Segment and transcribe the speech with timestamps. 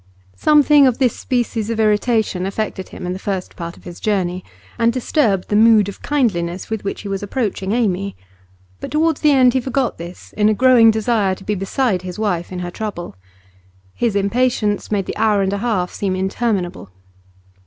[0.35, 4.43] Something of this species of irritation affected him in the first part of his journey,
[4.79, 8.15] and disturbed the mood of kindliness with which he was approaching Amy;
[8.79, 12.17] but towards the end he forgot this in a growing desire to be beside his
[12.17, 13.15] wife in her trouble.
[13.93, 16.89] His impatience made the hour and a half seem interminable.